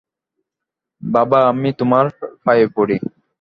বাবা, 1.01 1.39
আমি 1.49 1.69
তোমার 1.73 2.05
পায়ে 2.45 2.65
পড়ি। 2.75 2.97